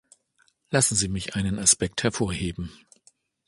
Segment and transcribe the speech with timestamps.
[0.71, 2.71] Lassen Sie mich einen Aspekt hervorheben.